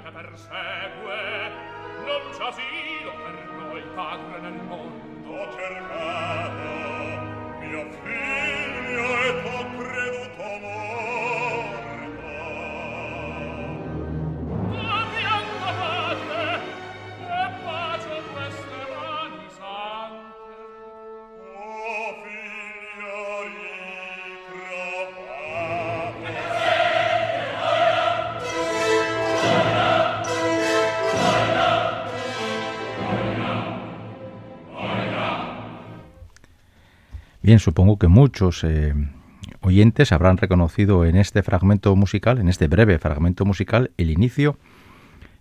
[0.00, 1.50] che persegue
[2.06, 5.30] non c'è asilo per noi padre nel mondo.
[5.32, 6.62] Ho cercato
[7.60, 11.11] mio figlio e t'ho creduto morto
[37.58, 38.94] Supongo que muchos eh,
[39.60, 44.58] oyentes habrán reconocido en este fragmento musical, en este breve fragmento musical, el inicio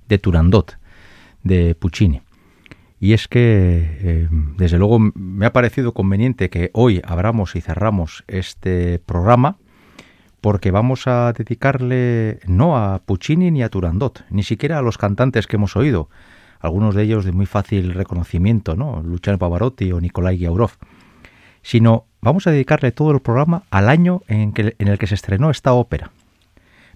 [0.08, 0.78] de Turandot,
[1.44, 2.22] de Puccini.
[3.00, 4.28] Y es que, eh,
[4.58, 9.58] desde luego, me ha parecido conveniente que hoy abramos y cerramos este programa
[10.40, 15.46] porque vamos a dedicarle no a Puccini ni a Turandot, ni siquiera a los cantantes
[15.46, 16.10] que hemos oído,
[16.60, 19.02] algunos de ellos de muy fácil reconocimiento, ¿no?
[19.04, 20.72] Luciano Pavarotti o Nikolai Giaurov
[21.62, 25.74] sino vamos a dedicarle todo el programa al año en, el que se estrenó esta
[25.74, 26.12] ópera,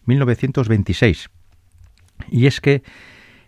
[0.06, 1.30] 1926.
[2.30, 2.84] Y es que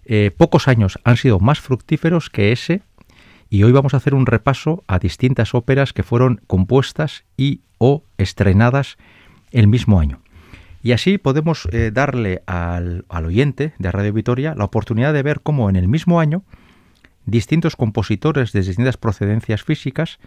[0.06, 2.81] eh, pocos años han sido más fructíferos que ese
[3.50, 8.04] y hoy vamos a hacer un repaso a distintas óperas que fueron compuestas y o
[8.18, 8.98] estrenadas
[9.52, 10.22] el mismo año.
[10.84, 15.42] Y así podemos eh, darle al, al, oyente de Radio Vitoria la oportunidad de ver
[15.42, 16.44] cómo en el mismo año
[17.25, 20.20] distintos compositores de distintas procedencias físicas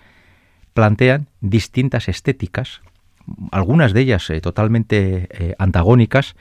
[0.74, 2.80] plantean distintas estéticas,
[3.52, 6.36] algunas de ellas eh, totalmente eh, antagónicas,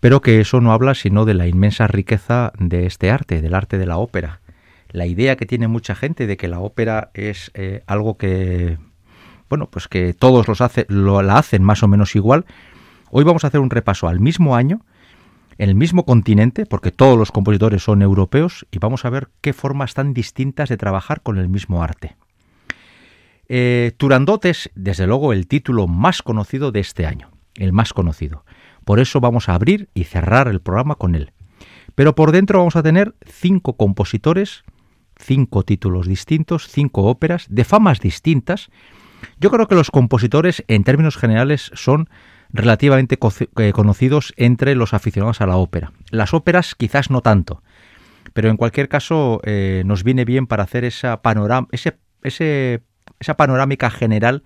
[0.00, 3.78] pero que eso no habla sino de la inmensa riqueza de este arte, del arte
[3.78, 4.40] de la ópera.
[4.90, 8.78] La idea que tiene mucha gente de que la ópera es eh, algo que,
[9.48, 12.44] bueno, pues que todos los lo, la hacen más o menos igual.
[13.10, 14.82] Hoy vamos a hacer un repaso al mismo año,
[15.58, 19.52] en el mismo continente, porque todos los compositores son europeos, y vamos a ver qué
[19.52, 22.16] formas tan distintas de trabajar con el mismo arte.
[23.48, 28.44] Eh, Turandot es, desde luego, el título más conocido de este año, el más conocido.
[28.84, 31.32] Por eso vamos a abrir y cerrar el programa con él.
[31.94, 34.64] Pero por dentro vamos a tener cinco compositores
[35.18, 38.70] cinco títulos distintos, cinco óperas, de famas distintas.
[39.40, 42.08] Yo creo que los compositores, en términos generales, son
[42.52, 43.18] relativamente
[43.56, 45.92] eh, conocidos entre los aficionados a la ópera.
[46.10, 47.62] Las óperas quizás no tanto,
[48.32, 52.82] pero en cualquier caso eh, nos viene bien para hacer esa, panorama, ese,
[53.20, 54.42] esa panorámica general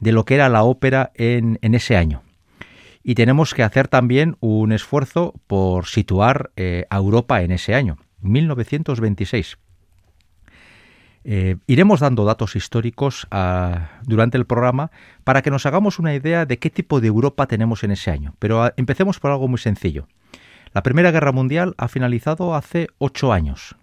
[0.00, 2.22] de lo que era la ópera en, ese año.
[3.04, 7.98] Y tenemos que hacer también un esfuerzo por situar eh, a Europa en ese año,
[8.20, 9.58] 1926.
[11.24, 14.90] Eh, iremos dando datos históricos ah, durante el programa
[15.22, 18.34] para que nos hagamos una idea de qué tipo de Europa tenemos en ese año.
[18.40, 20.08] Pero ah, empecemos por algo muy sencillo.
[20.74, 23.76] La Primera Guerra Mundial ha finalizado hace ocho años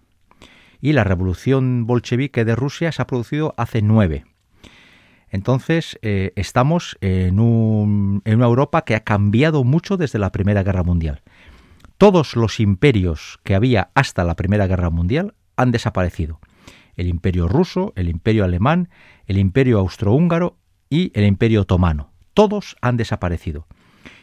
[0.80, 4.24] y la revolución bolchevique de Rusia se ha producido hace nueve.
[5.28, 7.38] Entonces eh, estamos en,
[8.24, 11.22] en una Europa que ha cambiado mucho desde la Primera Guerra Mundial.
[11.98, 16.40] Todos los imperios que había hasta la Primera Guerra Mundial han desaparecido
[16.96, 18.90] el imperio ruso, el imperio alemán,
[19.26, 20.58] el imperio austrohúngaro
[20.90, 22.12] y el imperio otomano.
[22.34, 23.66] Todos han desaparecido.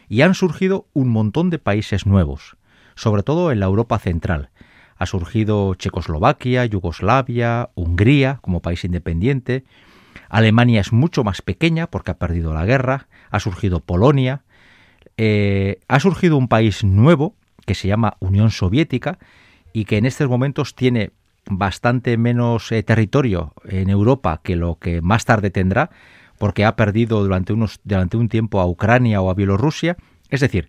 [0.08, 2.56] Y han surgido un montón de países nuevos,
[2.94, 4.50] sobre todo en la Europa central.
[4.98, 9.64] Ha surgido Checoslovaquia, Yugoslavia, Hungría como país independiente.
[10.28, 13.06] Alemania es mucho más pequeña porque ha perdido la guerra.
[13.30, 14.42] Ha surgido Polonia.
[15.16, 17.34] Eh, ha surgido un país nuevo
[17.64, 19.18] que se llama Unión Soviética
[19.72, 21.12] y que en estos momentos tiene
[21.50, 25.90] bastante menos eh, territorio en Europa que lo que más tarde tendrá,
[26.38, 29.96] porque ha perdido durante, unos, durante un tiempo a Ucrania o a Bielorrusia.
[30.30, 30.68] Es decir,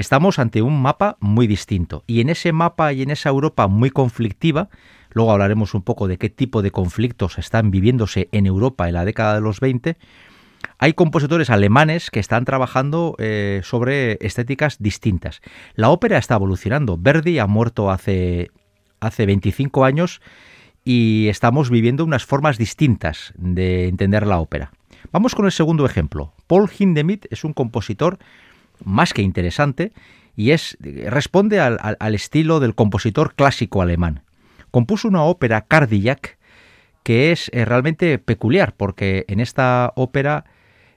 [0.00, 2.04] estamos ante un mapa muy distinto.
[2.06, 4.68] Y en ese mapa y en esa Europa muy conflictiva,
[5.12, 9.04] luego hablaremos un poco de qué tipo de conflictos están viviéndose en Europa en la
[9.04, 9.96] década de los 20,
[10.78, 15.40] hay compositores alemanes que están trabajando eh, sobre estéticas distintas.
[15.74, 16.98] La ópera está evolucionando.
[16.98, 18.50] Verdi ha muerto hace
[19.00, 20.20] hace 25 años
[20.84, 24.72] y estamos viviendo unas formas distintas de entender la ópera.
[25.12, 26.32] Vamos con el segundo ejemplo.
[26.46, 28.18] Paul Hindemith es un compositor
[28.84, 29.92] más que interesante
[30.36, 34.22] y es, responde al, estilo del compositor clásico alemán.
[34.70, 36.38] Compuso una ópera Cardillac
[37.02, 40.44] que es eh, realmente peculiar porque en esta ópera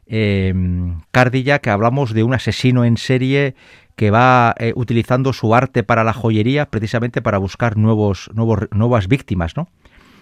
[0.05, 0.53] eh,
[1.11, 3.55] Cardillac hablamos de un asesino en serie
[3.95, 9.07] que va eh, utilizando su arte para la joyería precisamente para buscar nuevos, nuevos, nuevas
[9.07, 9.69] víctimas, ¿no?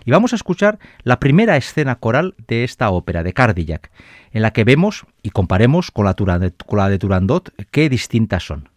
[0.05, 3.91] Y vamos a escuchar la primera escena coral de esta ópera de Cardillac,
[4.31, 8.70] en la que vemos y comparemos con la, con la de Turandot qué distintas son.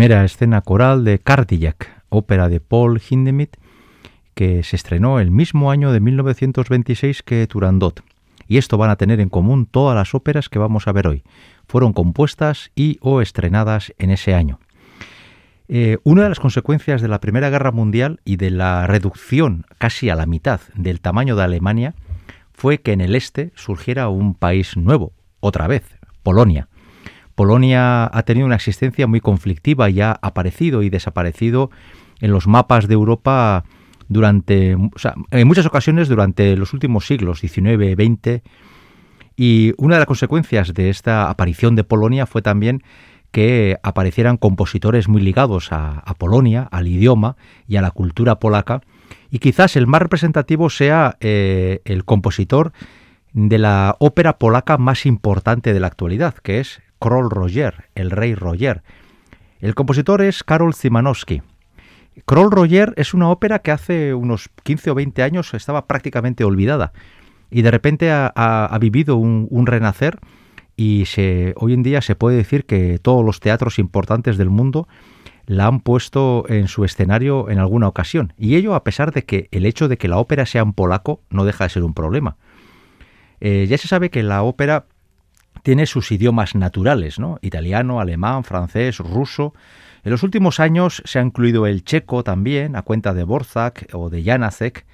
[0.00, 3.58] Primera escena coral de Cardillac, ópera de Paul Hindemith,
[4.32, 8.02] que se estrenó el mismo año de 1926 que Turandot.
[8.48, 11.22] Y esto van a tener en común todas las óperas que vamos a ver hoy.
[11.68, 14.58] Fueron compuestas y o estrenadas en ese año.
[15.68, 20.08] Eh, una de las consecuencias de la Primera Guerra Mundial y de la reducción casi
[20.08, 21.94] a la mitad del tamaño de Alemania
[22.54, 25.84] fue que en el este surgiera un país nuevo, otra vez,
[26.22, 26.69] Polonia.
[27.40, 31.70] Polonia ha tenido una existencia muy conflictiva y ha aparecido y desaparecido
[32.20, 33.64] en los mapas de Europa
[34.08, 34.72] durante,
[35.30, 38.42] en muchas ocasiones durante los últimos siglos, XIX, XX,
[39.38, 42.82] y una de las consecuencias de esta aparición de Polonia fue también
[43.30, 48.82] que aparecieran compositores muy ligados a, Polonia, al idioma y a la cultura polaca,
[49.30, 52.74] y quizás el más representativo sea eh, el compositor
[53.32, 58.34] de la ópera polaca más importante de la actualidad, que es Król Roger, el rey
[58.34, 58.82] Roger.
[59.58, 61.42] El compositor es Karol Szymanowski.
[62.26, 66.92] Król Roger es una ópera que hace unos 15 o 20 años estaba prácticamente olvidada
[67.50, 70.18] y de repente ha, vivido un renacer
[70.80, 71.04] y
[71.56, 74.88] hoy en día se puede decir que todos los teatros importantes del mundo
[75.44, 78.32] la han puesto en su escenario en alguna ocasión.
[78.38, 81.20] Y ello a pesar de que el hecho de que la ópera sea en polaco
[81.28, 82.38] no deja de ser un problema.
[83.40, 84.86] Eh, ya se sabe que la ópera
[85.62, 87.38] tiene sus idiomas naturales, ¿no?
[87.42, 89.54] Italiano, alemán, francés, ruso.
[90.02, 94.08] En los últimos años se ha incluido el checo también, a cuenta de Borzak o
[94.10, 94.86] de Janacek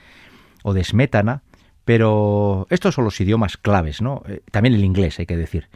[0.62, 1.42] o de Smetana.
[1.84, 4.22] Pero estos son los idiomas claves, ¿no?
[4.26, 5.68] Eh, también el inglés, hay que decir.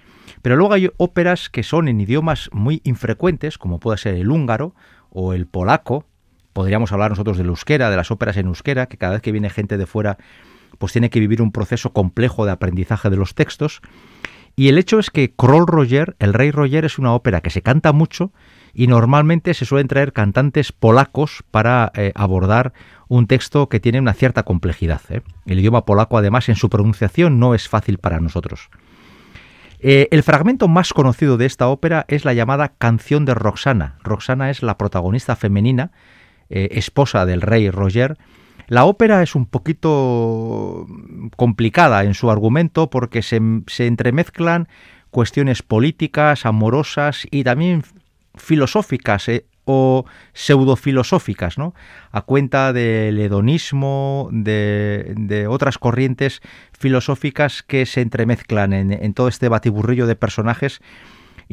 [0.43, 4.75] Pero luego hay óperas que son en idiomas muy infrecuentes, como puede ser el húngaro
[5.11, 6.07] o el polaco.
[6.53, 9.51] Podríamos hablar nosotros del euskera, de las óperas en euskera, que cada vez que viene
[9.51, 10.19] gente de fuera,
[10.79, 13.81] pues tiene que vivir un proceso complejo de aprendizaje de los textos.
[14.57, 17.63] Y el hecho es que Kroll Roger, el rey Roger, es una ópera que se
[17.63, 18.33] canta mucho
[18.73, 22.73] y normalmente se suelen traer cantantes polacos para eh, abordar
[23.09, 25.01] un texto que tiene una cierta complejidad.
[25.09, 25.23] ¿eh?
[25.47, 28.69] El idioma polaco, además, en su pronunciación no es fácil para nosotros.
[29.81, 33.97] Eh, el fragmento más conocido de esta ópera es la llamada Canción de Roxana.
[34.03, 35.91] Roxana es la protagonista femenina,
[36.51, 38.19] esposa del rey Roger.
[38.71, 40.87] La ópera es un poquito
[41.37, 43.41] complicada en su argumento porque se,
[43.85, 44.69] entremezclan
[45.11, 47.83] cuestiones políticas, amorosas y también
[48.37, 51.75] filosóficas eh, o pseudofilosóficas, ¿no?
[52.13, 56.41] A cuenta del hedonismo, de, otras corrientes
[56.79, 60.81] filosóficas que se entremezclan en, todo este batiburrillo de personajes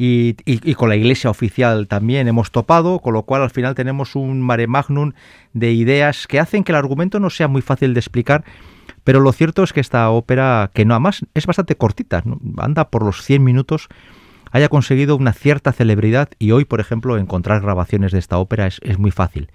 [0.00, 4.40] y, con la iglesia oficial también hemos topado, con lo cual al final tenemos un
[4.40, 5.10] mare magnum
[5.54, 8.44] de ideas que hacen que el argumento no sea muy fácil de explicar,
[9.02, 12.22] pero lo cierto es que esta ópera, que no más es bastante cortita,
[12.58, 13.88] anda por los 100 minutos,
[14.52, 18.98] haya conseguido una cierta celebridad y hoy, por ejemplo, encontrar grabaciones de esta ópera es,
[19.00, 19.50] muy fácil.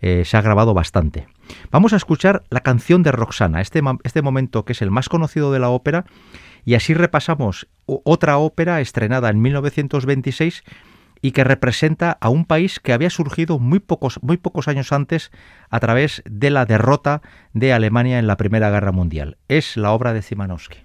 [0.00, 1.26] Eh, se ha grabado bastante.
[1.70, 5.52] Vamos a escuchar la canción de Roxana, este, este momento que es el más conocido
[5.52, 6.06] de la ópera,
[6.64, 10.64] y así repasamos otra ópera estrenada en 1926
[11.22, 15.30] y que representa a un país que había surgido muy pocos, muy pocos años antes
[15.70, 19.38] a través de la derrota de Alemania en la Primera Guerra Mundial.
[19.48, 20.81] Es la obra de Zimanowski.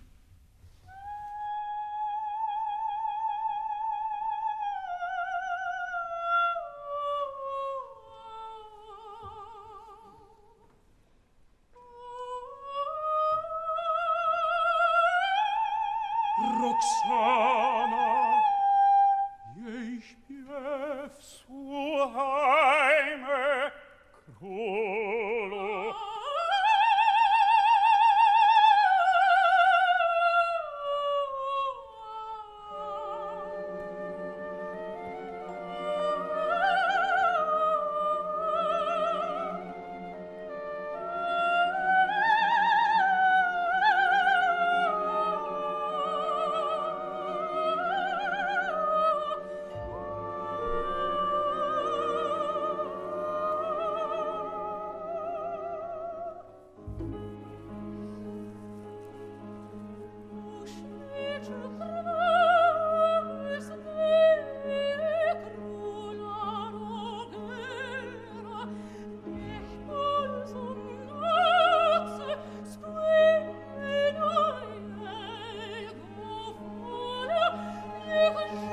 [78.38, 78.67] Someone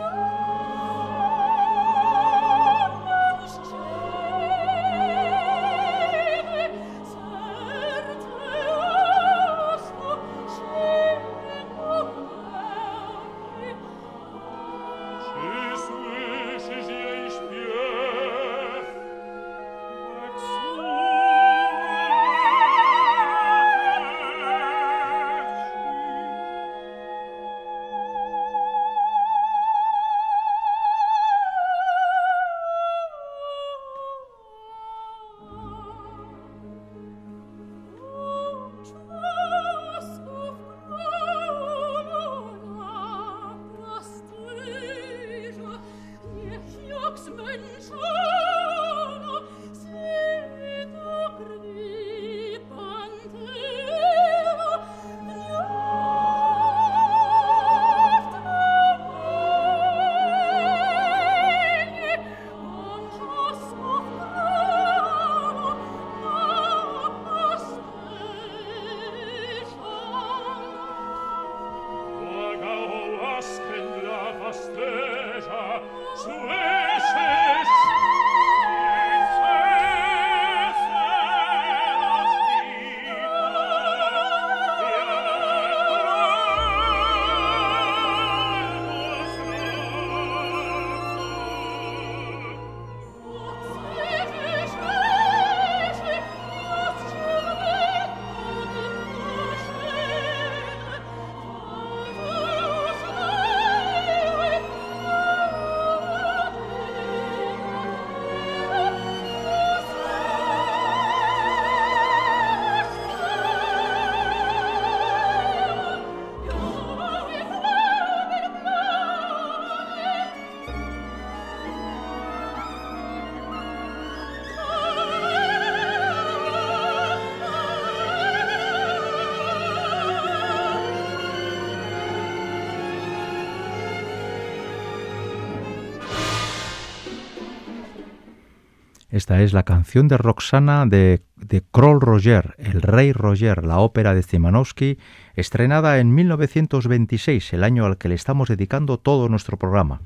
[139.15, 144.13] Esta es la canción de Roxana de, de Kroll Roger, El Rey Roger, la ópera
[144.13, 144.99] de Zimanowski,
[145.37, 150.01] estrenada en 1926, el año al que le estamos dedicando todo nuestro programa.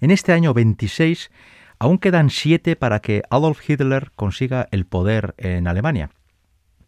[0.00, 1.32] En este año 26
[1.80, 6.10] aún quedan siete para que Adolf Hitler consiga el poder en Alemania,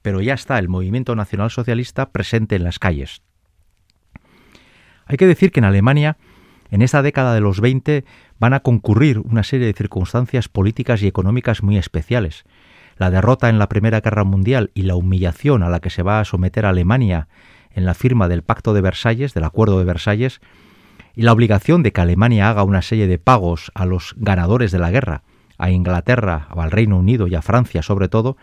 [0.02, 3.22] pero ya está el movimiento nacionalsocialista presente en las calles.
[5.06, 6.16] Hay que decir que en Alemania
[6.70, 8.04] en esta década de los 20
[8.38, 12.44] van a concurrir una serie de circunstancias políticas y económicas muy especiales.
[12.96, 16.20] La derrota en la Primera Guerra Mundial y la humillación a la que se va
[16.20, 17.28] a someter Alemania
[17.72, 20.40] en la firma del Pacto de Versalles, del Acuerdo de Versalles,
[21.14, 24.78] y la obligación de que Alemania haga una serie de pagos a los ganadores de
[24.78, 25.22] la guerra,
[25.58, 28.36] a Inglaterra, al Reino Unido y a Francia sobre todo,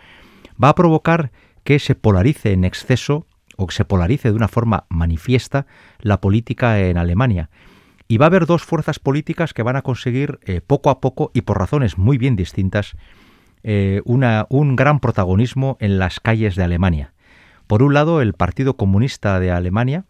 [0.62, 1.32] va a provocar
[1.64, 3.26] que se polarice en exceso
[3.58, 5.66] o que se polarice de una forma manifiesta
[6.00, 7.50] la política en Alemania
[8.12, 11.32] y va a haber dos fuerzas políticas que van a conseguir eh, poco a poco
[11.34, 12.98] y por razones muy bien distintas
[13.64, 17.14] eh, un gran protagonismo en las calles de Alemania.
[17.68, 20.04] Por un lado, el Partido Comunista de Alemania,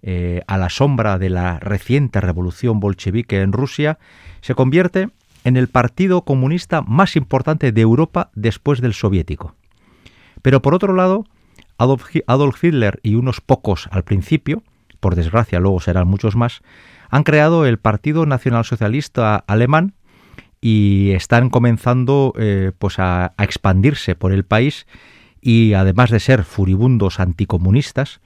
[0.00, 3.98] eh, a la sombra de la reciente revolución bolchevique en Rusia,
[4.40, 5.10] se convierte
[5.44, 9.54] en el partido comunista más importante de Europa después del soviético.
[10.40, 11.26] Pero por otro lado,
[11.76, 14.62] Adolf Hitler y unos pocos al principio,
[14.98, 16.62] por desgracia luego serán muchos más,
[17.14, 19.94] han creado el Partido Nacionalsocialista Alemán
[20.60, 24.88] y están comenzando eh, pues a, expandirse por el país
[25.40, 28.20] y además de ser furibundos anticomunistas,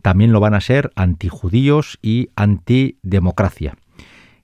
[0.00, 3.76] también lo van a ser antijudíos y antidemocracia.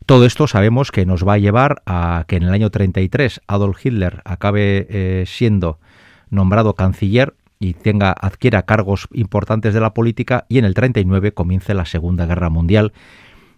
[0.04, 3.78] Todo esto sabemos que nos va a llevar a que en el año 33 Adolf
[3.82, 5.80] Hitler acabe eh, siendo
[6.28, 11.72] nombrado canciller y tenga adquiera cargos importantes de la política y en el 39 comience
[11.72, 12.92] la Segunda Guerra Mundial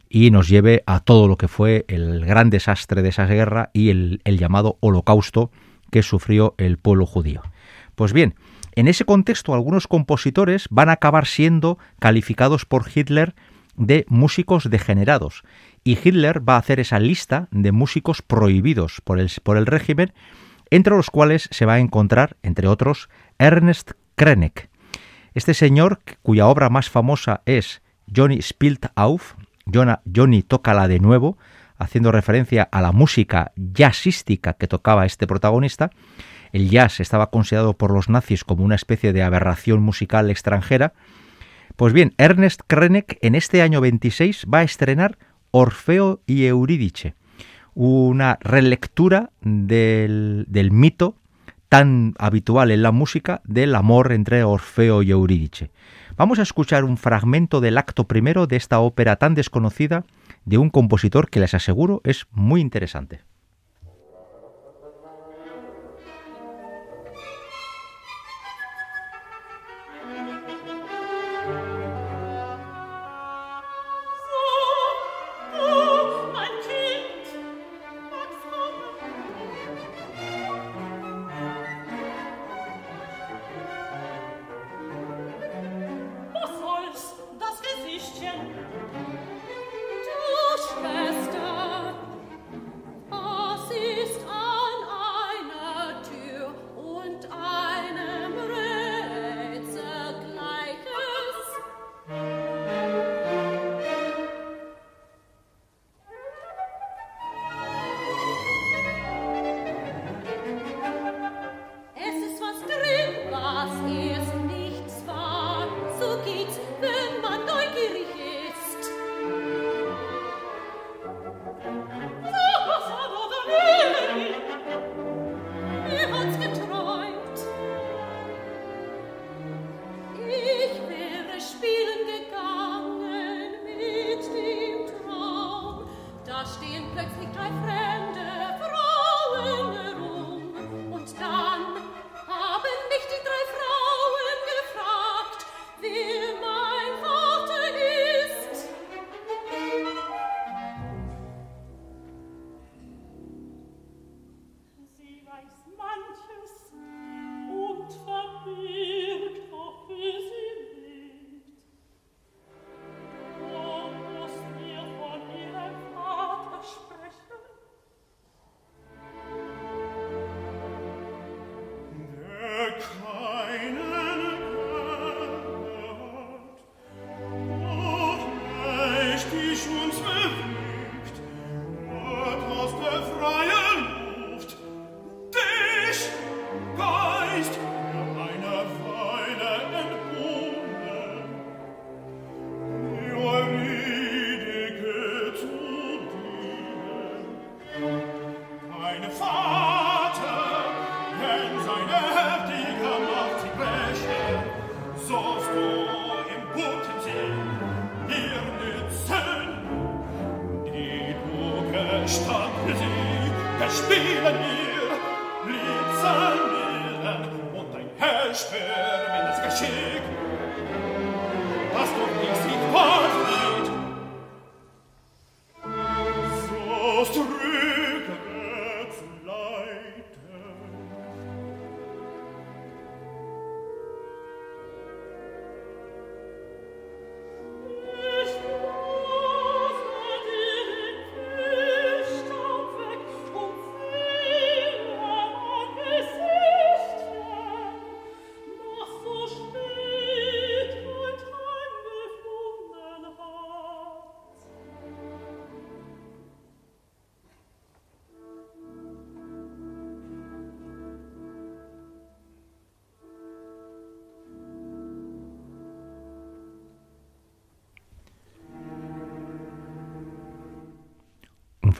[0.09, 3.91] y nos lleve a todo lo que fue el gran desastre de esa guerra y
[3.91, 5.51] el, llamado holocausto
[5.91, 7.43] que sufrió el pueblo judío.
[7.95, 8.35] Pues bien,
[8.75, 13.35] en ese contexto algunos compositores van a acabar siendo calificados por Hitler
[13.77, 15.43] de músicos degenerados
[15.85, 20.13] y Hitler va a hacer esa lista de músicos prohibidos por el, por el régimen,
[20.71, 24.69] entre los cuales se va a encontrar, entre otros, Ernest Krenek.
[25.35, 27.81] Este señor, cuya obra más famosa es
[28.15, 29.35] Johnny Spielt auf,
[29.73, 31.39] Johnny tócala de nuevo,
[31.77, 35.91] haciendo referencia a la música jazzística que tocaba este protagonista.
[36.53, 40.93] El jazz estaba considerado por los nazis como una especie de aberración musical extranjera.
[41.77, 45.19] Pues bien, Ernest Krenek en este año 26 va a estrenar
[45.51, 47.15] Orfeo y Eurídice,
[47.75, 51.15] una relectura del, del mito
[51.69, 55.71] tan habitual en la música del amor entre Orfeo y Eurídice.
[56.19, 60.05] Vamos a escuchar un fragmento del acto primero de esta ópera tan desconocida
[60.45, 63.21] de un compositor que les aseguro es muy interesante.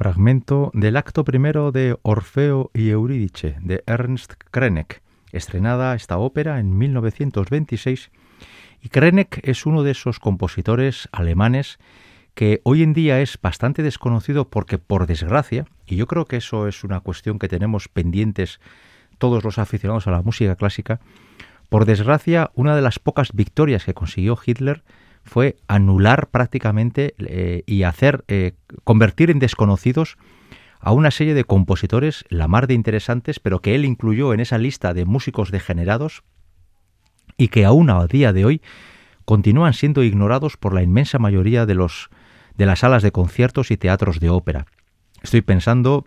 [0.09, 6.79] Fragmento del acto primero de Orfeo y Eurídice de Ernst Krenek, estrenada esta ópera en
[6.79, 8.11] 1926.
[8.81, 11.79] Y Krenek es uno de esos compositores alemanes
[12.35, 16.69] que hoy en día es bastante desconocido porque, por desgracia, y yo creo que eso
[16.69, 18.61] es una cuestión que tenemos pendientes
[19.19, 21.01] todos los aficionados a la música clásica,
[21.69, 24.83] por desgracia, una de las pocas victorias que consiguió Hitler
[25.29, 28.53] fue anular prácticamente eh, y hacer eh,
[28.85, 30.17] convertir en desconocidos
[30.81, 34.59] a una serie de compositores la mar de interesantes, pero que él incluyó en esa
[34.59, 36.23] lista de músicos degenerados
[37.37, 38.63] y que aún a día de hoy
[39.25, 42.11] continúan siendo ignorados por la inmensa mayoría de los
[42.57, 44.67] de las salas de conciertos y teatros de ópera.
[45.23, 46.07] Estoy pensando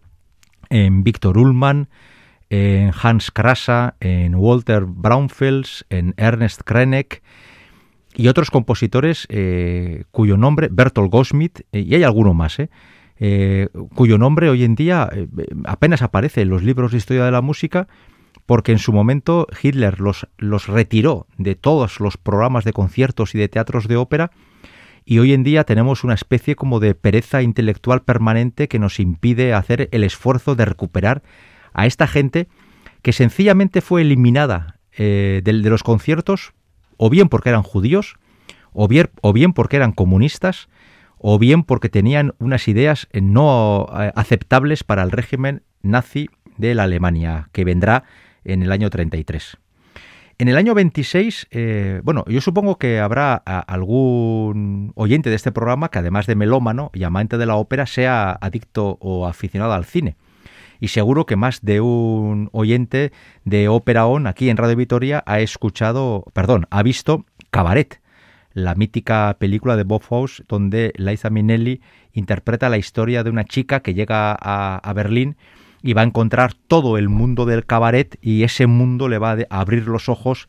[0.69, 1.88] en Víctor Ullmann,
[2.49, 7.23] en Hans Krasa, en Walter Braunfels, en Ernest Krenek,
[8.15, 14.17] y otros compositores eh, cuyo nombre, Bertolt Goldschmidt, eh, y hay alguno más, eh, cuyo
[14.17, 15.10] nombre hoy en día
[15.65, 17.88] apenas aparece en los libros de historia de la música,
[18.45, 23.38] porque en su momento Hitler los, los retiró de todos los programas de conciertos y
[23.38, 24.32] de teatros de ópera,
[25.06, 29.54] y hoy en día tenemos una especie como de pereza intelectual permanente que nos impide
[29.54, 31.24] hacer el esfuerzo de recuperar
[31.74, 32.47] a esta gente
[33.02, 36.54] que sencillamente fue eliminada de los conciertos
[37.03, 38.17] o bien porque eran judíos,
[38.73, 40.69] o bien, o bien porque eran comunistas,
[41.17, 46.83] o bien porque tenían unas ideas no eh, aceptables para el régimen nazi de la
[46.83, 48.03] Alemania, que vendrá
[48.43, 49.57] en el año 33.
[50.37, 55.89] En el año 26, eh, bueno, yo supongo que habrá algún oyente de este programa
[55.89, 60.17] que además de melómano y amante de la ópera sea adicto o aficionado al cine
[60.82, 63.13] y seguro que más de un oyente
[63.46, 68.02] de Ópera On aquí en Radio Vitoria ha escuchado, perdón, ha visto Cabaret,
[68.54, 71.80] la mítica película de Bob Fosse donde Liza Minnelli
[72.12, 75.38] interpreta la historia de una chica que llega a Berlín
[75.84, 79.60] y va a encontrar todo el mundo del cabaret y ese mundo le va a
[79.60, 80.48] abrir los ojos.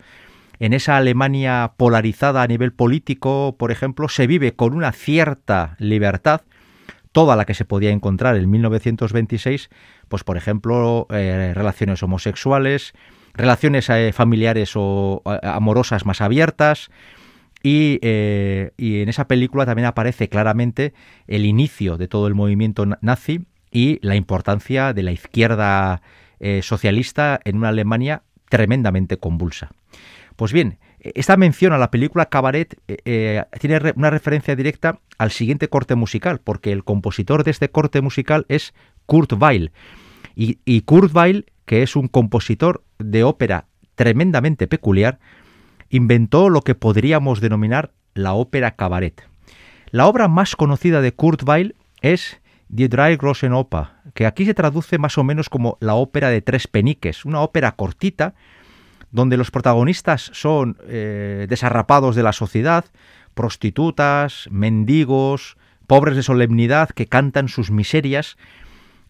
[0.59, 6.43] En esa Alemania polarizada a nivel político, por ejemplo, se vive con una cierta libertad,
[7.13, 9.71] toda la que se podía encontrar en 1926,
[10.09, 12.95] pues por ejemplo, eh, relaciones homosexuales,
[13.35, 16.91] relaciones eh, familiares o eh, amorosas más abiertas.
[17.65, 20.95] Y, y, en esa película también aparece claramente
[21.29, 26.03] el inicio de todo el movimiento nazi y la importancia de la izquierda
[26.61, 29.71] socialista en una Alemania tremendamente convulsa.
[30.35, 32.81] Pues bien, esta mención a la película Cabaret
[33.59, 38.47] tiene una referencia directa al siguiente corte musical, porque el compositor de este corte musical
[38.49, 38.73] es
[39.07, 39.73] Kurt Weill.
[40.35, 45.19] Y, Kurt Weill, que es un compositor de ópera tremendamente peculiar,
[45.91, 49.27] inventó lo que podríamos denominar la ópera cabaret.
[49.91, 54.55] La obra más conocida de Kurt Weill es Die Drei Großen Oper, que aquí se
[54.55, 58.35] traduce más o menos como la ópera de tres peniques, una ópera cortita
[59.13, 62.87] donde los protagonistas son eh, desarrapados de la sociedad,
[63.35, 68.37] prostitutas, mendigos, pobres de solemnidad que cantan sus miserias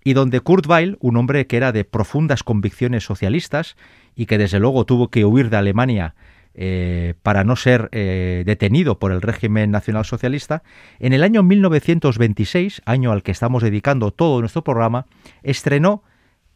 [0.05, 3.77] y donde Kurt Weill, un hombre que era de profundas convicciones socialistas
[4.17, 6.15] y que desde luego tuvo que huir de Alemania
[6.55, 10.63] eh, para no ser eh, detenido por el régimen nacionalsocialista,
[10.99, 15.07] en el año 1926, año al que estamos dedicando todo nuestro programa,
[15.43, 16.03] estrenó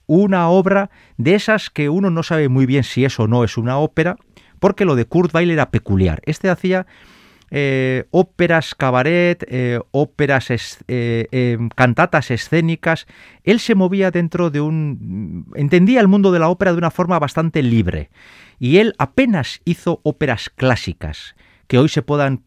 [0.07, 3.57] una obra de esas que uno no sabe muy bien si eso o no es
[3.57, 4.16] una ópera,
[4.59, 6.23] porque lo de Kurt Weill era peculiar.
[6.25, 6.87] Este hacía
[7.51, 9.47] eh, óperas cabaret,
[9.90, 10.79] óperas,
[11.75, 13.07] cantatas escénicas.
[13.45, 15.47] Él se movía dentro de un...
[15.55, 18.11] entendía el mundo de la ópera de una forma bastante libre
[18.59, 21.35] y él apenas hizo óperas clásicas
[21.66, 22.42] que hoy se puedan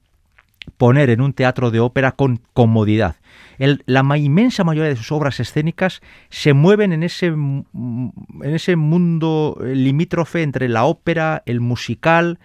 [0.70, 3.16] poner en un teatro de ópera con comodidad.
[3.58, 10.44] la inmensa mayoría de sus obras escénicas se mueven en ese, en ese mundo limítrofe
[10.44, 12.40] entre la ópera, el musical,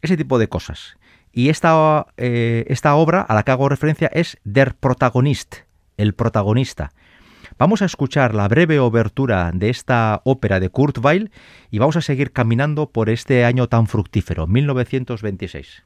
[0.00, 0.96] ese tipo de cosas.
[1.32, 5.56] Y esta, eh, esta obra a la que hago referencia es Der Protagonist,
[5.96, 6.92] el protagonista.
[7.58, 11.30] Vamos a escuchar la breve obertura de esta ópera de Kurt Weill
[11.70, 15.82] y vamos a seguir caminando por este año tan fructífero, 1926.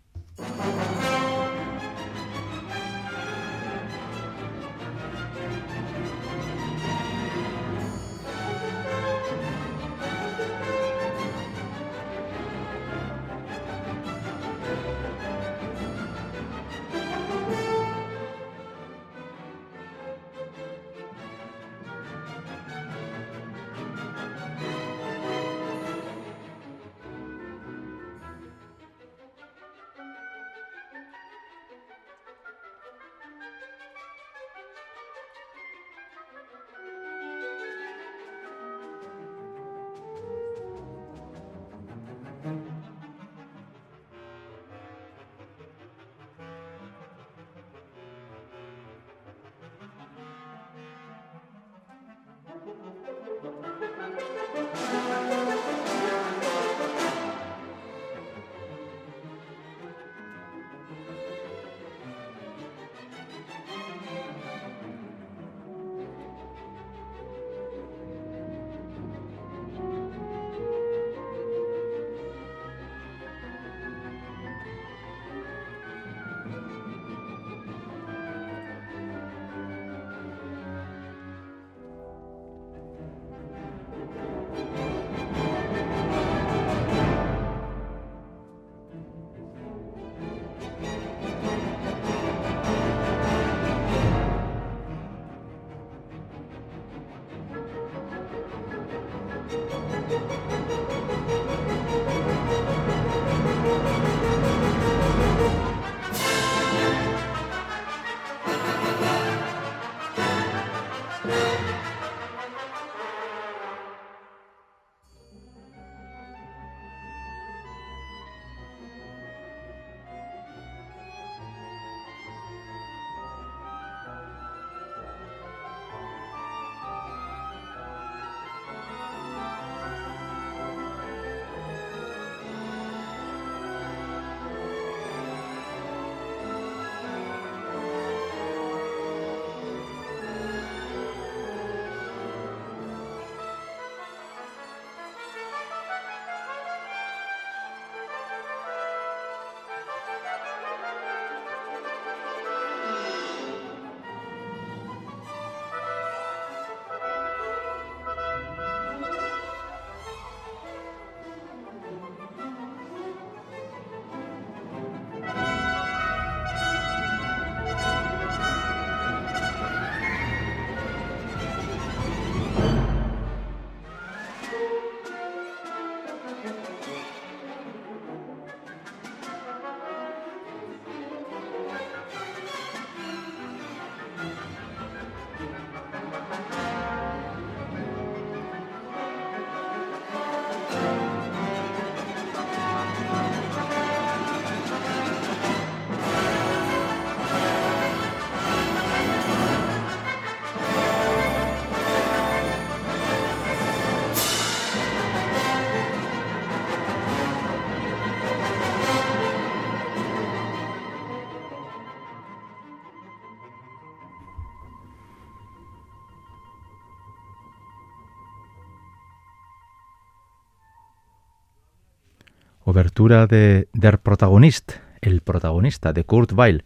[222.73, 226.65] Obertura de Der Protagonist, el protagonista de Kurt Weill,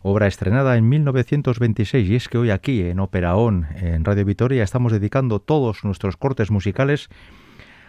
[0.00, 4.62] obra estrenada en 1926 y es que hoy aquí en Opera On, en Radio Vitoria,
[4.62, 7.08] estamos dedicando todos nuestros cortes musicales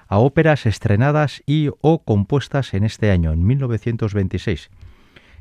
[0.07, 4.71] a óperas estrenadas y o compuestas en este año, en 1926.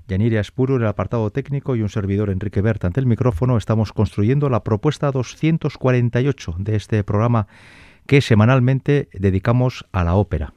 [0.07, 3.95] Yanire Aspuro en el apartado técnico y un servidor Enrique Berta ante el micrófono estamos
[3.95, 7.47] construyendo la propuesta 248 de este programa
[8.07, 10.53] que semanalmente dedicamos a la ópera.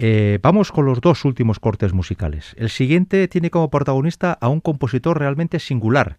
[0.00, 2.54] Eh, vamos con los dos últimos cortes musicales.
[2.56, 6.18] El siguiente tiene como protagonista a un compositor realmente singular,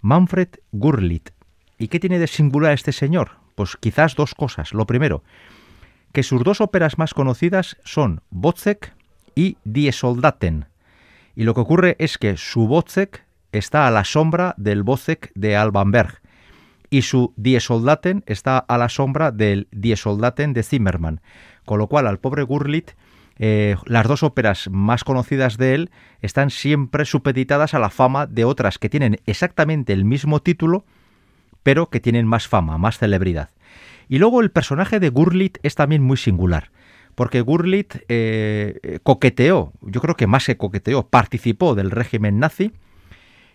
[0.00, 1.30] Manfred Gurlitt.
[1.78, 3.32] ¿Y qué tiene de singular este señor?
[3.54, 4.72] Pues quizás dos cosas.
[4.72, 5.22] Lo primero,
[6.12, 8.94] que sus dos óperas más conocidas son Wozzeck
[9.34, 10.64] y Die Soldaten.
[11.36, 15.54] Y lo que ocurre es que su Wozzeck está a la sombra del Wozzeck de
[15.54, 16.22] Alban Berg
[16.88, 21.20] y su Die Soldaten está a la sombra del Die Soldaten de Zimmermann.
[21.66, 22.92] Con lo cual al pobre Gurlitt
[23.38, 28.44] eh, las dos óperas más conocidas de él están siempre supeditadas a la fama de
[28.44, 30.84] otras que tienen exactamente el mismo título,
[31.62, 33.50] pero que tienen más fama, más celebridad.
[34.08, 36.70] Y luego el personaje de Gurlitt es también muy singular,
[37.14, 42.72] porque Gurlitt eh, coqueteó, yo creo que más que coqueteó, participó del régimen nazi,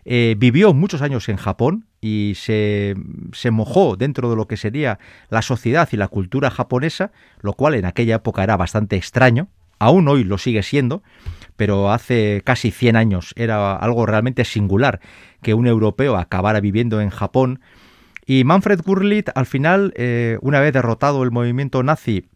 [0.05, 2.95] eh, vivió muchos años en Japón y se,
[3.31, 7.75] se, mojó dentro de lo que sería la sociedad y la cultura japonesa, lo cual
[7.75, 9.47] en aquella época era bastante extraño,
[9.83, 11.03] aún hoy lo sigue siendo,
[11.55, 14.99] pero hace casi 100 años era algo realmente singular
[15.41, 17.59] que un europeo acabara viviendo en Japón.
[18.25, 22.29] Y Manfred Gurlitt, al final, eh, una vez derrotado el movimiento nazi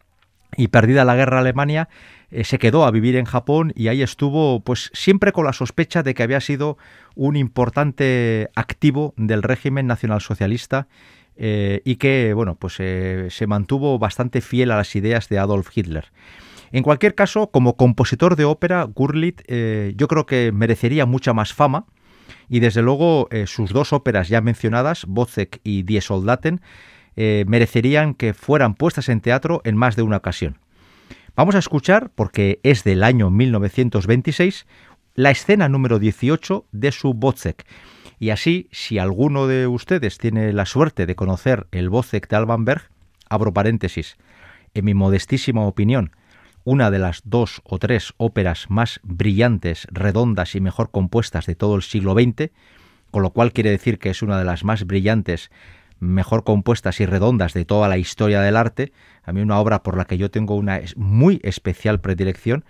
[0.56, 1.88] y perdida la guerra a Alemania,
[2.30, 6.04] eh, se quedó a vivir en Japón y ahí estuvo, pues siempre con la sospecha
[6.04, 6.78] de que había sido
[7.16, 10.88] un importante activo del régimen nacionalsocialista
[11.38, 16.12] eh, y que, bueno, pues se mantuvo bastante fiel a las ideas de Adolf Hitler.
[16.72, 21.54] En cualquier caso, como compositor de ópera, Gurlitt eh, yo creo que merecería mucha más
[21.54, 21.86] fama
[22.50, 26.62] y desde luego eh, sus dos óperas ya mencionadas, Wozzeck y Die Soldaten,
[27.16, 30.60] eh, merecerían que fueran puestas en teatro en más de una ocasión.
[31.36, 34.66] Vamos a escuchar, porque es del año 1926,
[35.16, 37.66] la escena número 18 de su Wozzeck.
[38.20, 42.66] Y así, si alguno de ustedes tiene la suerte de conocer el Wozzeck de Alban
[42.66, 42.90] Berg,
[43.30, 44.18] abro paréntesis,
[44.74, 46.12] en mi modestísima opinión,
[46.68, 51.78] una de las dos o tres óperas más brillantes, redondas y mejor compuestas de todo
[51.78, 52.52] el siglo XX,
[53.10, 55.50] con lo cual quiere decir que es una de las más brillantes,
[56.02, 58.92] mejor compuestas y redondas de toda la historia del arte,
[59.24, 62.66] a mí una obra por la que yo tengo una muy especial predilección,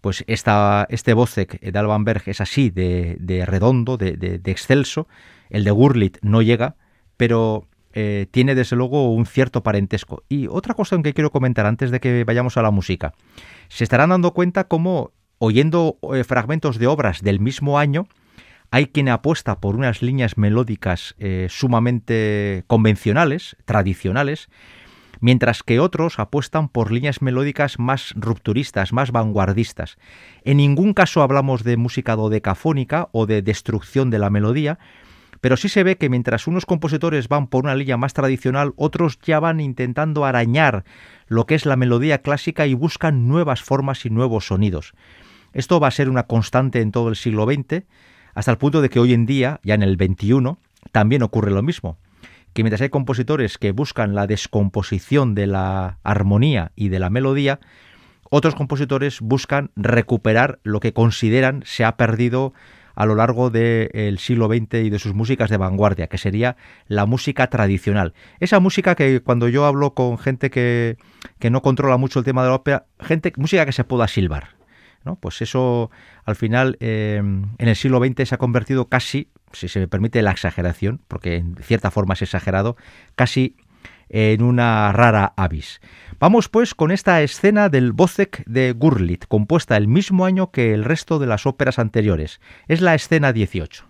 [0.00, 5.08] pues esta, este Bozek de Alban Berg es así, de, redondo, de, de, excelso,
[5.50, 6.76] el de Gurlitt no llega,
[7.18, 10.22] pero eh, tiene desde luego un cierto parentesco.
[10.28, 13.14] Y otra cosa que quiero comentar antes de que vayamos a la música.
[13.68, 18.06] Se estarán dando cuenta cómo, oyendo eh, fragmentos de obras del mismo año,
[18.70, 24.48] hay quien apuesta por unas líneas melódicas eh, sumamente convencionales, tradicionales,
[25.20, 29.98] mientras que otros apuestan por líneas melódicas más rupturistas, más vanguardistas.
[30.44, 34.78] En ningún caso hablamos de música dodecafónica o de destrucción de la melodía,
[35.40, 39.18] pero sí se ve que mientras unos compositores van por una línea más tradicional, otros
[39.22, 40.84] ya van intentando arañar
[41.26, 44.92] lo que es la melodía clásica y buscan nuevas formas y nuevos sonidos.
[45.52, 47.84] Esto va a ser una constante en todo el siglo XX,
[48.34, 50.56] hasta el punto de que hoy en día, ya en el XXI,
[50.92, 51.98] también ocurre lo mismo
[52.52, 57.60] que mientras hay compositores que buscan la descomposición de la armonía y de la melodía,
[58.28, 62.52] otros compositores buscan recuperar lo que consideran se ha perdido
[63.00, 67.06] a lo largo del siglo XX y de sus músicas de vanguardia, que sería la
[67.06, 68.12] música tradicional.
[68.40, 70.98] Esa música que cuando yo hablo con gente que,
[71.38, 74.48] que no controla mucho el tema de la ópera, gente, música que se pueda silbar.
[75.02, 75.16] ¿no?
[75.16, 75.90] Pues eso
[76.26, 80.20] al final eh, en el siglo XX se ha convertido casi, si se me permite
[80.20, 82.76] la exageración, porque en cierta forma es exagerado,
[83.14, 83.56] casi
[84.10, 85.80] en una rara avis.
[86.18, 90.84] Vamos pues con esta escena del Bozek de Gurlitt, compuesta el mismo año que el
[90.84, 92.40] resto de las óperas anteriores.
[92.68, 93.88] Es la escena 18.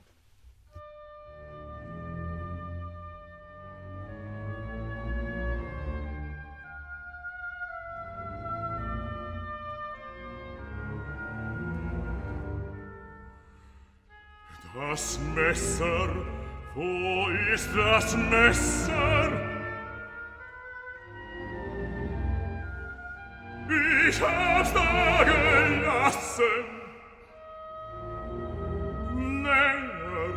[14.91, 16.09] Das Messer,
[16.75, 19.50] wo ist das Messer?
[23.71, 26.65] ich hab's da gelassen.
[29.43, 30.31] Näher,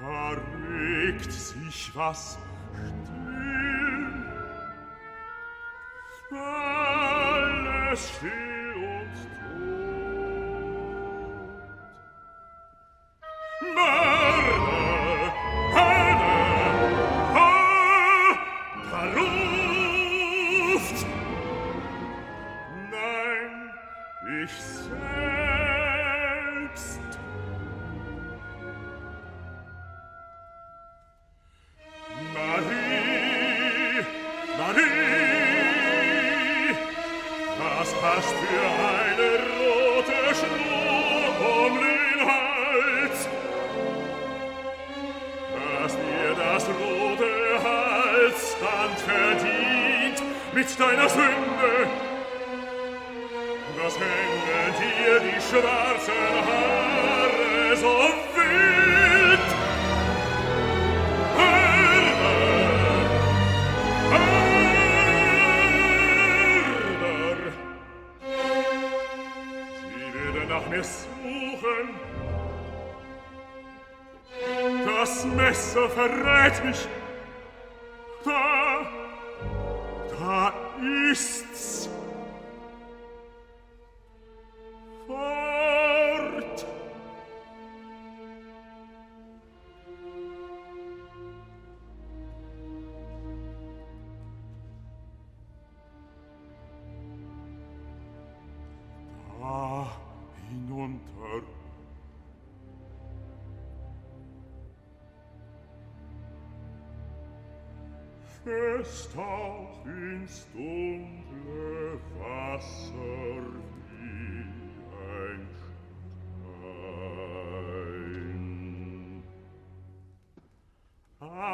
[0.00, 0.36] Da
[0.68, 2.38] regt sich was
[6.26, 6.38] still,
[7.90, 8.51] alles still.
[13.84, 14.11] Oh.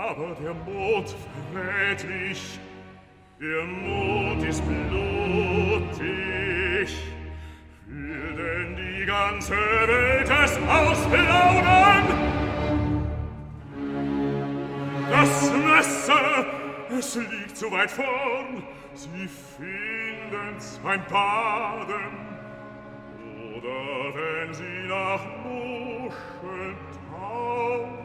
[0.09, 1.15] Aber der Mond
[1.53, 2.59] verrät mich,
[3.39, 6.01] der Mond ist blutig,
[7.85, 12.05] will denn die ganze Welt es ausplaudern?
[15.11, 16.47] Das Messer,
[16.99, 18.63] es liegt so weit vorn,
[18.95, 19.29] Sie
[19.59, 22.39] finden's beim Baden.
[23.55, 26.77] Oder wenn Sie nach Muscheln
[27.11, 27.98] tauchen.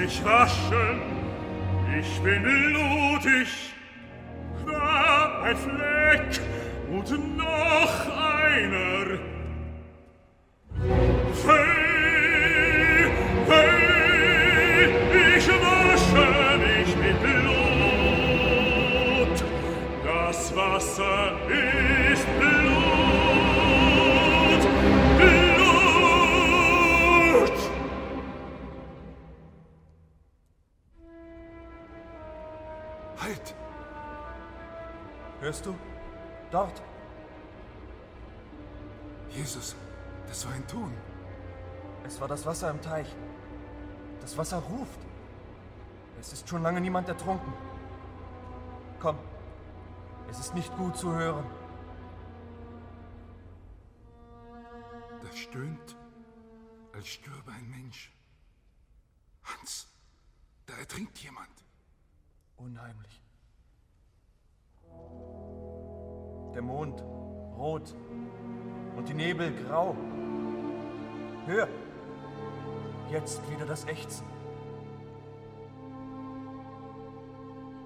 [0.00, 1.02] mich waschen,
[2.00, 3.48] ich bin blutig,
[4.66, 6.40] Da ein Fleck
[6.90, 9.18] und noch einer,
[42.50, 43.06] Wasser im Teich.
[44.20, 44.98] Das Wasser ruft.
[46.18, 47.52] Es ist schon lange niemand ertrunken.
[48.98, 49.16] Komm,
[50.28, 51.44] es ist nicht gut zu hören.
[55.22, 55.96] Das stöhnt,
[56.92, 58.12] als stürbe ein Mensch.
[59.44, 59.86] Hans,
[60.66, 61.54] da ertrinkt jemand.
[62.56, 63.22] Unheimlich.
[66.52, 67.94] Der Mond rot
[68.96, 69.96] und die Nebel grau.
[71.46, 71.68] Hör!
[73.10, 74.24] Jetzt wieder das Ächzen.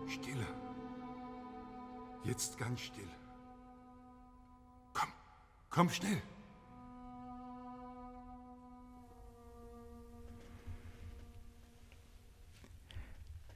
[0.06, 0.46] Stille.
[2.24, 3.08] Jetzt ganz still.
[4.92, 5.08] Komm,
[5.70, 6.20] komm schnell.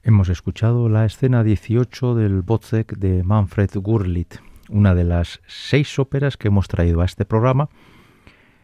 [0.01, 4.39] Hemos escuchado la escena 18 del Bozek de Manfred Gurlitt,
[4.69, 7.69] una de las seis óperas que hemos traído a este programa,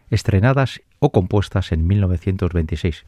[0.10, 3.06] estrenadas o compuestas en 1926.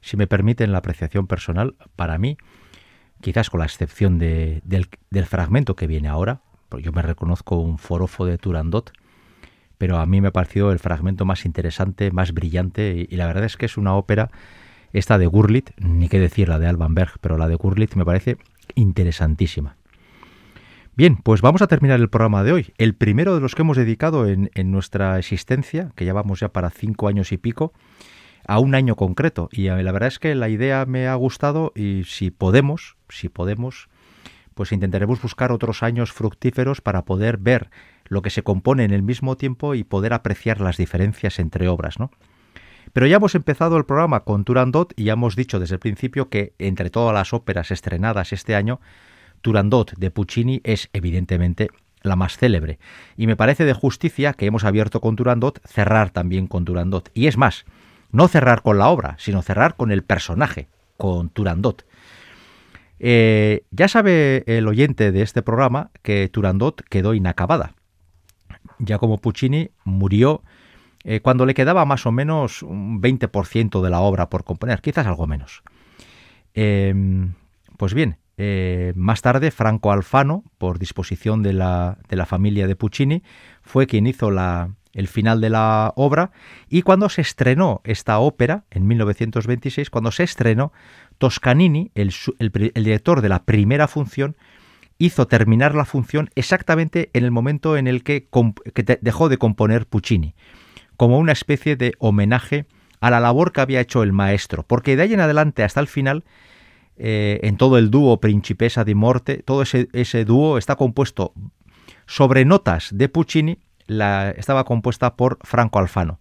[0.00, 2.36] Si me permiten la apreciación personal, para mí,
[3.20, 7.78] quizás con la excepción de- del, fragmento que viene ahora, porque yo me reconozco un
[7.78, 8.92] forofo de Turandot,
[9.78, 13.44] pero a mí me pareció el fragmento más interesante, más brillante, y, y la verdad
[13.44, 14.30] es que es una ópera,
[14.92, 18.04] esta de Gurlitt, ni qué decir la de Alban Berg, pero la de Gurlitt me
[18.04, 18.36] parece
[18.74, 19.76] interesantísima.
[21.00, 23.78] Bien, pues vamos a terminar el programa de hoy, el primero de los que hemos
[23.78, 27.72] dedicado en, nuestra existencia, que ya vamos ya para cinco años y pico,
[28.46, 29.48] a un año concreto.
[29.50, 33.30] Y eh, la verdad es que la idea me ha gustado y si podemos, si
[33.30, 33.88] podemos,
[34.54, 37.70] pues intentaremos buscar otros años fructíferos para poder ver
[38.04, 41.98] lo que se compone en el mismo tiempo y poder apreciar las diferencias entre obras,
[41.98, 42.10] ¿no?
[42.92, 46.28] Pero ya hemos empezado el programa con Turandot y ya hemos dicho desde el principio
[46.28, 48.80] que entre todas las óperas estrenadas este año,
[49.40, 51.68] Turandot de Puccini es evidentemente
[52.02, 52.78] la más célebre.
[53.16, 57.10] Y me parece de justicia que hemos abierto con Turandot, cerrar también con Turandot.
[57.14, 57.64] Y es más,
[58.10, 61.84] no cerrar con la obra, sino cerrar con el personaje, con Turandot.
[62.98, 67.74] Eh, ya sabe el oyente de este programa que Turandot quedó inacabada.
[68.78, 70.42] Ya como Puccini murió
[71.04, 75.06] eh, cuando le quedaba más o menos un 20% de la obra por componer, quizás
[75.06, 75.62] algo menos.
[76.52, 77.34] Em,
[77.78, 82.74] pues bien, eh, más tarde Franco Alfano, por disposición de la, de la familia de
[82.74, 83.22] Puccini,
[83.60, 86.30] fue quien hizo el final de la obra.
[86.66, 90.72] Y cuando se estrenó esta ópera, en 1926, cuando se estrenó,
[91.18, 92.14] Toscanini, el,
[92.74, 94.38] director de la primera función,
[94.96, 98.26] hizo terminar la función exactamente en el momento en el que,
[99.02, 100.34] dejó de componer Puccini,
[100.96, 102.64] como una especie de homenaje
[103.00, 105.88] a la labor que había hecho el maestro, porque de ahí en adelante hasta el
[105.88, 106.24] final,
[107.02, 111.32] eh, en todo el dúo Principesa di Morte, todo ese, ese dúo está compuesto
[112.06, 113.58] sobre notas de Puccini
[114.36, 116.20] estaba compuesta por Franco Alfano.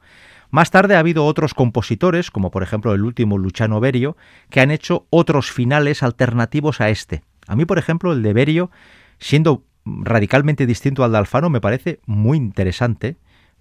[0.49, 4.17] Más tarde ha habido otros compositores, como por ejemplo el último Luciano Berio,
[4.49, 7.21] que han hecho otros finales alternativos a este.
[7.47, 8.71] A mí, por ejemplo, el de Berio,
[9.19, 13.17] siendo radicalmente distinto al de Alfano, me parece muy interesante,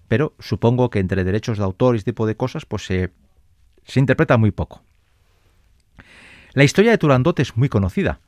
[0.07, 3.11] pero supongo que entre derechos de autor y este tipo de cosas, pues se
[3.99, 4.81] interpreta muy poco.
[6.53, 8.19] La historia de Turandot es muy conocida.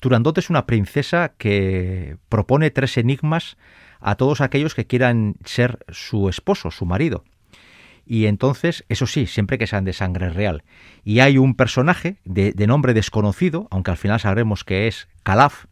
[0.00, 3.56] Turandot es una princesa que propone tres enigmas
[4.00, 7.24] a todos aquellos que quieran ser su esposo, su marido.
[8.06, 10.64] Y entonces, eso sí, siempre que sean de sangre real.
[11.04, 15.66] Y hay un personaje de, nombre desconocido, aunque al final sabremos que es Calaf,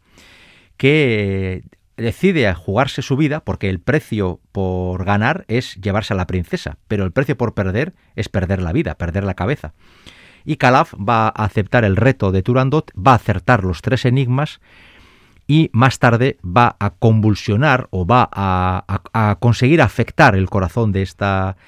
[0.76, 1.64] que
[1.96, 7.04] decide jugarse su vida porque el precio por ganar es llevarse a la princesa, pero
[7.04, 9.74] el precio por perder es perder la vida, perder la cabeza.
[10.48, 14.60] Y Calaf va a aceptar el reto de Turandot, va a acertar los tres enigmas
[15.46, 21.58] y más tarde va a convulsionar o va a, conseguir afectar el corazón de esta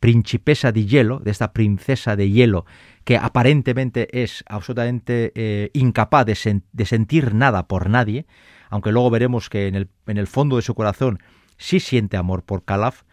[0.00, 2.66] principesa de hielo, de esta princesa de hielo,
[3.04, 8.26] que aparentemente es absolutamente eh, incapaz de, sentir nada por nadie,
[8.68, 9.76] aunque luego veremos que en
[10.18, 11.20] el, fondo de su corazón
[11.56, 13.04] sí siente amor por Calaf.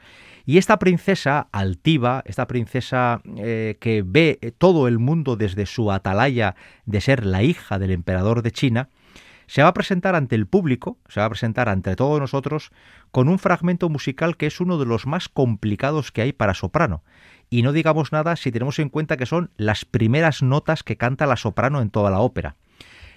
[0.52, 6.58] Y esta princesa altiva, esta princesa eh, que ve todo el mundo desde su atalaya
[6.86, 8.90] de ser la hija del emperador de China,
[9.48, 12.72] se va a presentar ante el público, se va a presentar ante todos nosotros
[13.12, 17.02] con un fragmento musical que es uno de los más complicados que hay para soprano.
[17.50, 21.28] Y no digamos nada si tenemos en cuenta que son las primeras notas que canta
[21.28, 22.58] la soprano en toda la ópera.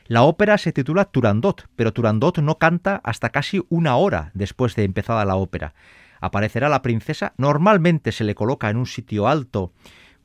[0.06, 4.84] La ópera se titula Turandot, pero Turandot no canta hasta casi una hora después de
[4.84, 5.74] empezada la ópera.
[6.24, 9.72] Aparecerá la princesa, normalmente se le coloca en un sitio alto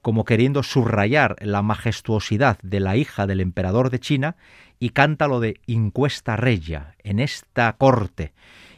[0.02, 4.38] como queriendo subrayar la majestuosidad de la hija del emperador de China,
[4.80, 8.32] y canta lo de Incuesta Regia, en esta corte,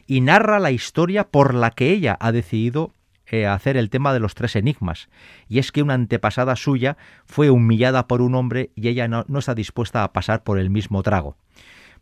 [0.08, 2.92] y narra la historia por la que ella ha decidido
[3.26, 5.08] eh, hacer el tema de los tres enigmas,
[5.48, 9.38] y es que una antepasada suya fue humillada por un hombre y ella no, no
[9.38, 11.36] está dispuesta a pasar por el mismo trago.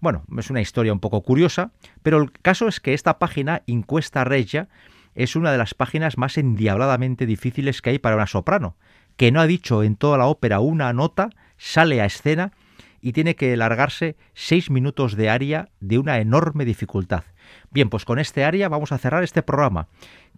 [0.00, 4.24] Bueno, es una historia un poco curiosa, pero el caso es que esta página, Incuesta
[4.24, 4.70] Regia,
[5.14, 8.76] es una de las páginas más endiabladamente difíciles que hay para una soprano,
[9.16, 12.52] que no ha dicho en toda la ópera una nota, sale a escena
[13.00, 17.24] y tiene que largarse seis minutos de aria de una enorme dificultad.
[17.70, 19.88] Bien, pues con este aria vamos a cerrar este programa,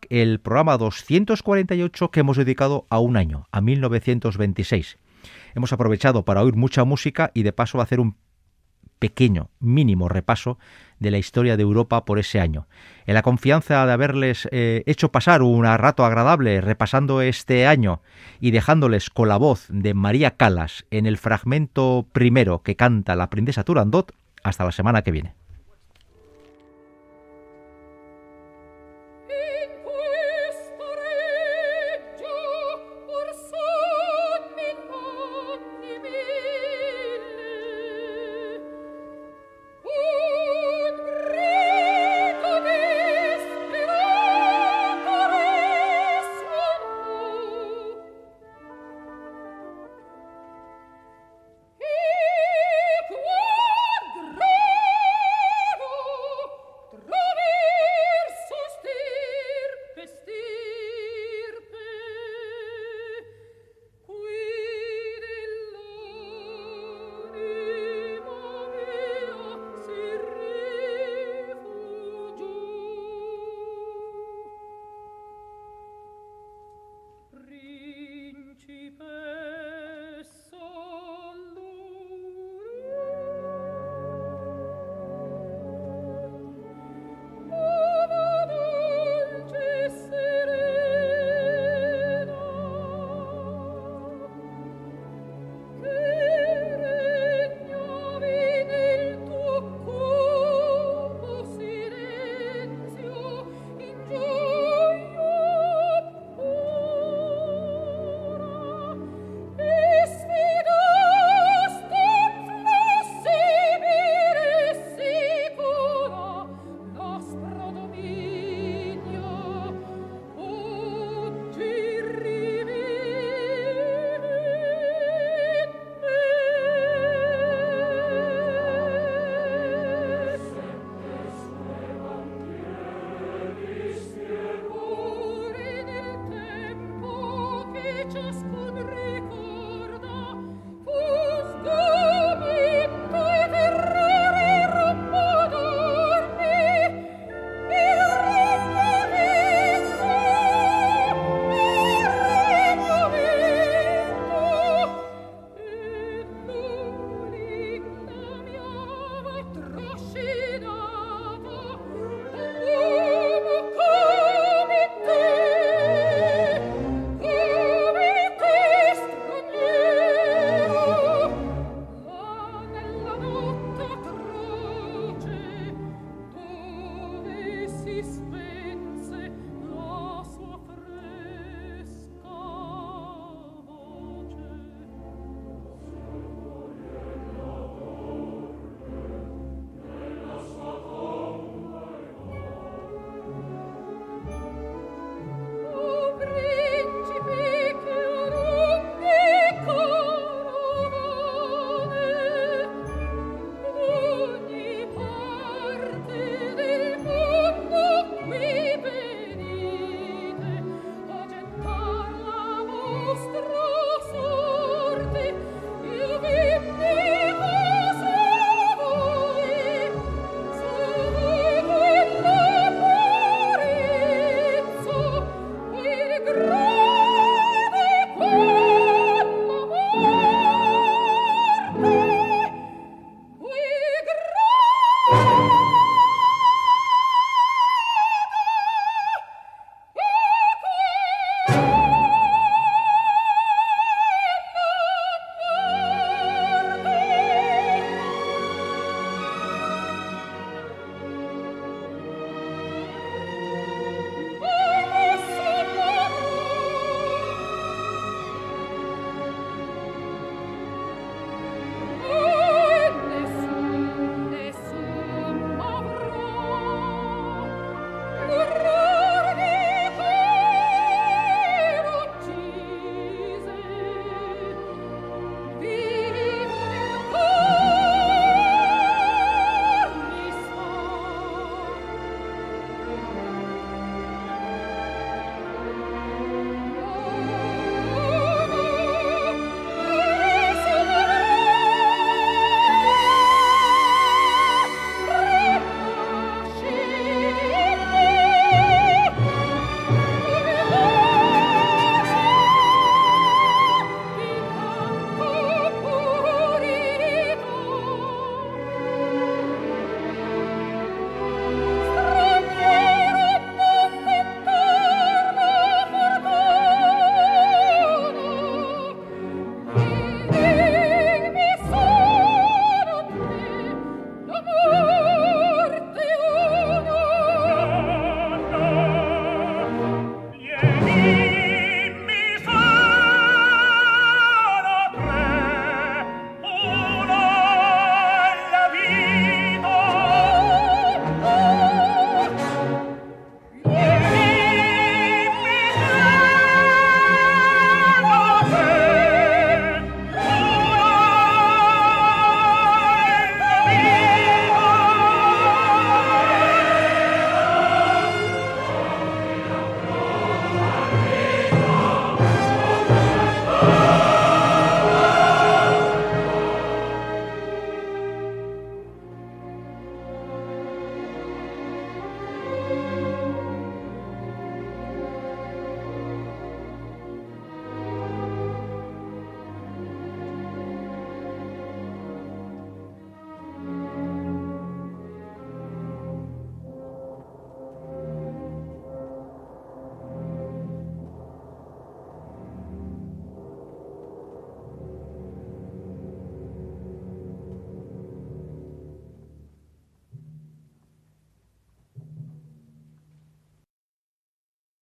[0.08, 4.98] el programa 248 que hemos dedicado a un año, a 1926.
[5.54, 8.16] Hemos aprovechado para oír mucha música y de paso hacer un
[9.02, 10.60] pequeño, mínimo repaso
[11.00, 12.68] de la historia de Europa por ese año.
[13.04, 18.00] En la confianza de haberles eh, hecho pasar un rato agradable repasando este año
[18.38, 23.28] y dejándoles con la voz de María Calas en el fragmento primero que canta la
[23.28, 25.41] princesa Turandot, hasta la semana que viene.